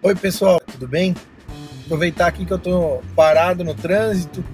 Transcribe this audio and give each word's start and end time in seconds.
Oi, 0.00 0.14
pessoal, 0.14 0.62
tudo 0.64 0.86
bem? 0.86 1.12
Aproveitar 1.84 2.28
aqui 2.28 2.46
que 2.46 2.52
eu 2.52 2.56
estou 2.56 3.02
parado 3.16 3.64
no 3.64 3.74
trânsito 3.74 4.44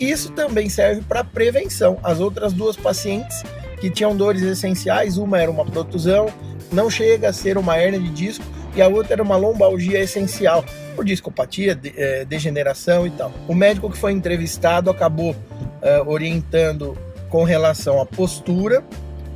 Isso 0.00 0.32
também 0.32 0.68
serve 0.68 1.02
para 1.02 1.22
prevenção. 1.22 1.98
As 2.02 2.20
outras 2.20 2.52
duas 2.52 2.76
pacientes 2.76 3.42
que 3.80 3.90
tinham 3.90 4.16
dores 4.16 4.42
essenciais, 4.42 5.16
uma 5.18 5.40
era 5.40 5.50
uma 5.50 5.64
protusão, 5.64 6.26
não 6.72 6.88
chega 6.88 7.28
a 7.28 7.32
ser 7.32 7.58
uma 7.58 7.78
hernia 7.78 8.00
de 8.00 8.08
disco, 8.08 8.44
e 8.74 8.80
a 8.80 8.88
outra 8.88 9.14
era 9.14 9.22
uma 9.22 9.36
lombalgia 9.36 10.00
essencial, 10.00 10.64
por 10.96 11.04
discopatia, 11.04 11.74
de, 11.74 11.92
é, 11.96 12.24
degeneração 12.24 13.06
e 13.06 13.10
tal. 13.10 13.32
O 13.46 13.54
médico 13.54 13.90
que 13.90 13.98
foi 13.98 14.12
entrevistado 14.12 14.90
acabou 14.90 15.36
é, 15.82 16.00
orientando 16.06 16.96
com 17.32 17.44
relação 17.44 17.98
à 17.98 18.04
postura, 18.04 18.84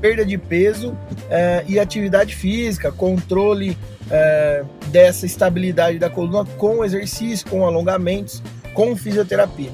perda 0.03 0.23
de 0.23 0.37
peso 0.37 0.95
é, 1.31 1.65
e 1.67 1.81
atividade 1.81 2.37
física, 2.37 2.93
controle 2.93 3.77
é, 4.11 4.63
dessa 4.89 5.25
estabilidade 5.25 5.99
da 5.99 6.11
coluna 6.11 6.45
com 6.59 6.85
exercício, 6.85 7.49
com 7.49 7.65
alongamentos, 7.65 8.43
com 8.75 8.95
fisioterapia. 8.95 9.71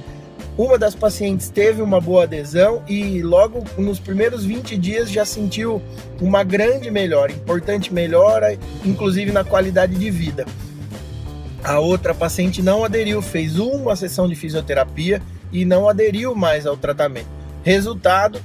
Uma 0.57 0.79
das 0.79 0.95
pacientes 0.95 1.51
teve 1.51 1.83
uma 1.83 2.01
boa 2.01 2.23
adesão 2.23 2.85
e 2.87 3.21
logo 3.23 3.65
nos 3.77 3.99
primeiros 3.99 4.45
20 4.45 4.77
dias 4.77 5.11
já 5.11 5.25
sentiu 5.25 5.83
uma 6.21 6.45
grande 6.45 6.93
melhora, 6.93 7.33
importante 7.33 7.93
melhora, 7.93 8.57
inclusive 8.85 9.33
na 9.33 9.43
qualidade 9.43 9.97
de 9.97 10.11
vida. 10.13 10.47
A 11.65 11.81
outra 11.81 12.15
paciente 12.15 12.63
não 12.63 12.85
aderiu, 12.85 13.21
fez 13.21 13.59
uma 13.59 13.97
sessão 13.97 14.29
de 14.29 14.37
fisioterapia 14.37 15.21
e 15.51 15.65
não 15.65 15.89
aderiu 15.89 16.37
mais 16.37 16.67
ao 16.67 16.77
tratamento. 16.77 17.42
Resultado, 17.63 18.41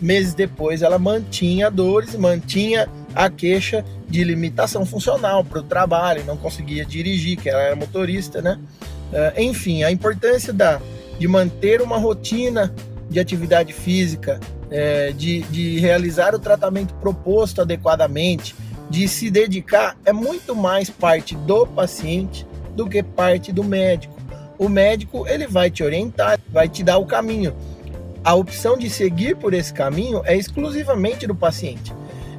meses 0.00 0.34
depois 0.34 0.82
ela 0.82 0.98
mantinha 0.98 1.70
dores, 1.70 2.14
mantinha 2.14 2.88
a 3.14 3.28
queixa 3.28 3.84
de 4.08 4.24
limitação 4.24 4.84
funcional 4.84 5.44
para 5.44 5.60
o 5.60 5.62
trabalho, 5.62 6.24
não 6.24 6.36
conseguia 6.36 6.84
dirigir, 6.84 7.38
que 7.38 7.48
ela 7.48 7.60
era 7.60 7.76
motorista, 7.76 8.40
né? 8.40 8.58
Uh, 9.12 9.40
enfim, 9.40 9.82
a 9.82 9.90
importância 9.90 10.52
da, 10.52 10.80
de 11.18 11.28
manter 11.28 11.82
uma 11.82 11.98
rotina 11.98 12.74
de 13.08 13.20
atividade 13.20 13.72
física, 13.72 14.40
é, 14.70 15.12
de, 15.12 15.42
de 15.42 15.78
realizar 15.78 16.34
o 16.34 16.38
tratamento 16.38 16.94
proposto 16.94 17.60
adequadamente, 17.60 18.54
de 18.88 19.06
se 19.06 19.30
dedicar, 19.30 19.96
é 20.04 20.12
muito 20.12 20.56
mais 20.56 20.88
parte 20.88 21.34
do 21.34 21.66
paciente 21.66 22.46
do 22.74 22.88
que 22.88 23.02
parte 23.02 23.52
do 23.52 23.62
médico. 23.62 24.14
O 24.58 24.68
médico 24.68 25.26
ele 25.28 25.46
vai 25.46 25.70
te 25.70 25.82
orientar, 25.82 26.40
vai 26.50 26.68
te 26.68 26.82
dar 26.82 26.98
o 26.98 27.06
caminho. 27.06 27.54
A 28.24 28.34
opção 28.34 28.78
de 28.78 28.88
seguir 28.88 29.36
por 29.36 29.52
esse 29.52 29.72
caminho 29.72 30.22
é 30.24 30.36
exclusivamente 30.36 31.26
do 31.26 31.34
paciente. 31.34 31.92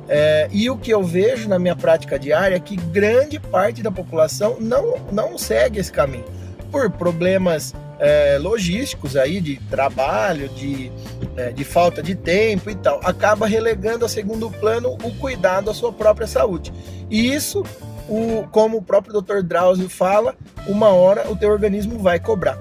É, 0.07 0.47
e 0.51 0.69
o 0.69 0.77
que 0.77 0.91
eu 0.91 1.03
vejo 1.03 1.47
na 1.47 1.57
minha 1.57 1.75
prática 1.75 2.19
diária 2.19 2.55
é 2.55 2.59
que 2.59 2.75
grande 2.75 3.39
parte 3.39 3.81
da 3.81 3.91
população 3.91 4.57
não, 4.59 4.95
não 5.11 5.37
segue 5.37 5.79
esse 5.79 5.91
caminho 5.91 6.25
por 6.71 6.89
problemas 6.89 7.73
é, 7.99 8.37
logísticos 8.39 9.15
aí 9.15 9.39
de 9.39 9.57
trabalho, 9.69 10.49
de, 10.49 10.91
é, 11.37 11.51
de 11.51 11.63
falta 11.63 12.01
de 12.01 12.15
tempo 12.15 12.69
e 12.69 12.75
tal, 12.75 12.99
acaba 13.03 13.45
relegando 13.45 14.03
a 14.03 14.09
segundo 14.09 14.49
plano 14.49 14.97
o 15.03 15.15
cuidado 15.17 15.65
da 15.65 15.73
sua 15.73 15.93
própria 15.93 16.27
saúde. 16.27 16.73
E 17.09 17.33
isso, 17.33 17.63
o, 18.09 18.45
como 18.51 18.77
o 18.77 18.81
próprio 18.81 19.21
Dr. 19.21 19.41
Drauzio 19.43 19.87
fala, 19.87 20.35
uma 20.67 20.89
hora 20.89 21.29
o 21.29 21.35
teu 21.35 21.49
organismo 21.49 21.99
vai 21.99 22.19
cobrar. 22.19 22.57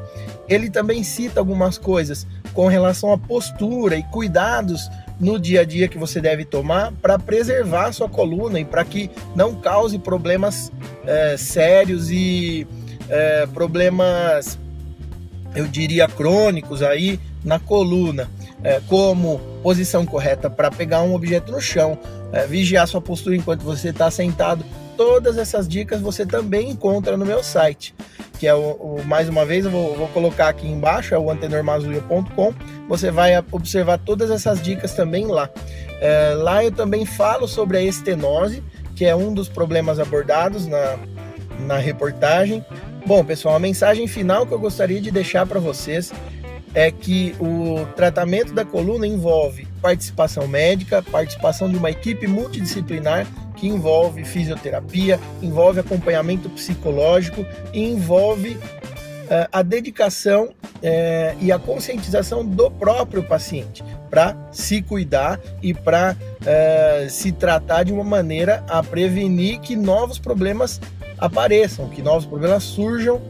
Ele 0.49 0.69
também 0.69 1.03
cita 1.03 1.41
algumas 1.41 1.79
coisas 1.79 2.27
com 2.53 2.67
relação 2.67 3.13
à 3.13 3.19
postura 3.19 3.97
e 3.97 4.03
cuidados 4.05 4.91
no 5.19 5.39
dia 5.39 5.61
a 5.61 5.65
dia 5.65 5.89
que 5.89 5.99
você 5.99 6.21
deve 6.21 6.45
tomar 6.45 6.93
para 7.01 7.19
preservar 7.19 7.93
sua 7.93 8.09
coluna 8.09 8.59
e 8.59 8.65
para 8.65 8.85
que 8.85 9.11
não 9.37 9.55
cause 9.55 9.99
problemas 9.99 10.73
é, 11.07 11.37
sérios 11.37 12.11
e 12.11 12.67
é, 13.09 13.47
problemas, 13.47 14.59
eu 15.55 15.67
diria, 15.67 16.09
crônicos 16.09 16.83
aí 16.83 17.21
na 17.45 17.59
coluna, 17.59 18.29
é, 18.65 18.81
como 18.89 19.39
posição 19.63 20.05
correta 20.05 20.51
para 20.51 20.71
pegar 20.71 21.03
um 21.03 21.15
objeto 21.15 21.53
no 21.53 21.61
chão, 21.61 21.99
vigiar 22.49 22.89
sua 22.89 23.01
postura 23.01 23.37
enquanto 23.37 23.63
você 23.63 23.91
está 23.91 24.11
sentado. 24.11 24.65
Todas 24.97 25.37
essas 25.37 25.69
dicas 25.69 26.01
você 26.01 26.25
também 26.25 26.71
encontra 26.71 27.17
no 27.17 27.27
meu 27.27 27.43
site 27.43 27.95
que 28.43 28.49
é 28.49 28.55
o, 28.57 28.73
o 28.73 29.05
mais 29.05 29.29
uma 29.29 29.47
vez, 29.47 29.65
eu 29.65 29.71
vou, 29.71 29.95
vou, 29.95 30.09
colocar 30.09 30.49
aqui 30.49 30.67
embaixo, 30.67 31.15
é 31.15 31.19
o 31.19 31.31
antenormazuia.com. 31.31 32.53
Você 32.89 33.09
vai 33.09 33.33
observar 33.53 33.99
todas 33.99 34.33
essas 34.33 34.61
dicas 34.61 34.95
também 34.95 35.27
lá. 35.27 35.49
É, 36.01 36.35
lá 36.35 36.65
eu 36.65 36.73
também 36.73 37.07
falo 37.07 37.47
sobre 37.47 37.79
a 37.79 37.83
estenose, 37.85 38.61
que 38.97 39.05
é 39.05 39.15
um 39.15 39.33
dos 39.33 39.49
problemas 39.49 40.01
abordados 40.01 40.67
na, 40.67 40.99
na 41.61 41.77
reportagem. 41.77 42.67
Bom, 43.07 43.25
pessoal, 43.25 43.55
a 43.55 43.61
mensagem 43.61 44.09
final 44.09 44.45
que 44.45 44.53
eu 44.53 44.59
gostaria 44.59 45.01
de 45.01 45.13
deixar 45.13 45.47
para 45.47 45.61
vocês 45.61 46.13
é 46.75 46.91
que 46.91 47.37
o 47.39 47.87
tratamento 47.95 48.53
da 48.53 48.65
coluna 48.65 49.07
envolve 49.07 49.69
participação 49.81 50.49
médica, 50.49 51.01
participação 51.01 51.71
de 51.71 51.77
uma 51.77 51.93
equipe 51.93 52.27
multidisciplinar 52.27 53.25
que 53.63 53.69
envolve 53.69 54.25
fisioterapia, 54.25 55.21
envolve 55.41 55.79
acompanhamento 55.79 56.51
psicológico 56.51 57.47
e 57.73 57.93
envolve 57.93 58.57
uh, 58.57 59.49
a 59.53 59.63
dedicação 59.63 60.47
uh, 60.47 61.39
e 61.41 61.53
a 61.53 61.61
conscientização 61.61 62.45
do 62.45 62.69
próprio 62.73 63.23
paciente 63.23 63.85
para 64.11 64.37
se 64.51 64.83
cuidar 64.83 65.39
e 65.63 65.73
para 65.73 66.17
uh, 66.41 67.09
se 67.09 67.31
tratar 67.31 67.85
de 67.85 67.93
uma 67.93 68.03
maneira 68.03 68.65
a 68.69 68.83
prevenir 68.83 69.61
que 69.61 69.77
novos 69.77 70.19
problemas 70.19 70.81
apareçam, 71.17 71.89
que 71.89 72.03
novos 72.03 72.27
problemas 72.27 72.65
surjam 72.65 73.23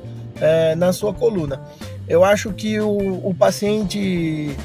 na 0.77 0.93
sua 0.93 1.15
coluna. 1.15 1.61
Eu 2.09 2.25
acho 2.25 2.53
que 2.53 2.81
o, 2.81 3.21
o 3.23 3.33
paciente 3.33 4.57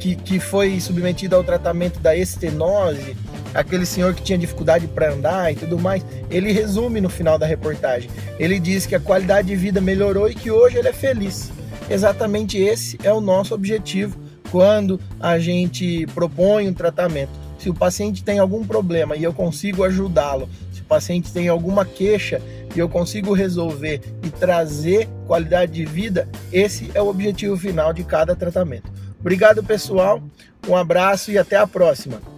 que, 0.00 0.16
que 0.16 0.40
foi 0.40 0.80
submetido 0.80 1.36
ao 1.36 1.44
tratamento 1.44 2.00
da 2.00 2.16
estenose, 2.16 3.14
aquele 3.54 3.86
senhor 3.86 4.14
que 4.14 4.22
tinha 4.22 4.36
dificuldade 4.36 4.86
para 4.88 5.12
andar 5.12 5.52
e 5.52 5.56
tudo 5.56 5.78
mais, 5.78 6.04
ele 6.28 6.52
resume 6.52 7.00
no 7.00 7.08
final 7.08 7.38
da 7.38 7.46
reportagem. 7.46 8.10
Ele 8.38 8.58
diz 8.58 8.84
que 8.84 8.94
a 8.94 9.00
qualidade 9.00 9.48
de 9.48 9.56
vida 9.56 9.80
melhorou 9.80 10.28
e 10.28 10.34
que 10.34 10.50
hoje 10.50 10.76
ele 10.76 10.88
é 10.88 10.92
feliz. 10.92 11.50
Exatamente 11.88 12.58
esse 12.58 12.98
é 13.02 13.12
o 13.12 13.20
nosso 13.20 13.54
objetivo 13.54 14.18
quando 14.50 15.00
a 15.20 15.38
gente 15.38 16.06
propõe 16.08 16.68
um 16.68 16.74
tratamento. 16.74 17.32
Se 17.58 17.70
o 17.70 17.74
paciente 17.74 18.22
tem 18.22 18.38
algum 18.38 18.64
problema 18.64 19.16
e 19.16 19.24
eu 19.24 19.32
consigo 19.32 19.84
ajudá-lo, 19.84 20.48
se 20.72 20.80
o 20.80 20.84
paciente 20.84 21.32
tem 21.32 21.48
alguma 21.48 21.84
queixa 21.84 22.42
e 22.74 22.78
eu 22.78 22.88
consigo 22.88 23.32
resolver 23.32 24.00
e 24.22 24.30
trazer 24.30 25.08
qualidade 25.26 25.72
de 25.72 25.84
vida, 25.84 26.28
esse 26.52 26.90
é 26.94 27.00
o 27.00 27.08
objetivo 27.08 27.56
final 27.56 27.92
de 27.92 28.04
cada 28.04 28.34
tratamento. 28.34 28.92
Obrigado, 29.18 29.62
pessoal. 29.62 30.22
Um 30.68 30.76
abraço 30.76 31.30
e 31.30 31.38
até 31.38 31.56
a 31.56 31.66
próxima. 31.66 32.33